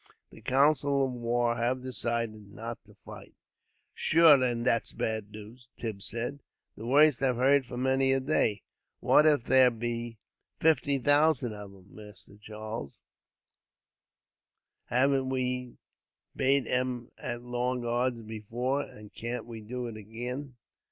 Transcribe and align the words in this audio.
The 0.31 0.41
council 0.41 1.05
of 1.05 1.11
war 1.11 1.57
have 1.57 1.83
decided 1.83 2.51
not 2.51 2.83
to 2.85 2.95
fight." 3.05 3.35
"Shure 3.93 4.43
and 4.43 4.65
that's 4.65 4.93
bad 4.93 5.29
news," 5.29 5.67
Tim 5.77 5.99
said. 5.99 6.39
"The 6.75 6.87
worst 6.87 7.21
I've 7.21 7.35
heard 7.35 7.67
for 7.67 7.77
many 7.77 8.11
a 8.11 8.19
day. 8.19 8.63
What 8.99 9.27
if 9.27 9.43
there 9.43 9.69
be 9.69 10.17
fifty 10.59 10.97
thousand 10.97 11.53
of 11.53 11.71
'em, 11.71 11.93
Mister 11.93 12.35
Charles, 12.39 12.99
haven't 14.85 15.29
we 15.29 15.77
bate 16.35 16.65
'em 16.65 17.11
at 17.19 17.43
long 17.43 17.85
odds 17.85 18.23
before, 18.23 18.81
and 18.81 19.13
can't 19.13 19.45
we 19.45 19.61
do 19.61 19.85
it 19.85 19.97
agin?" 19.97 20.55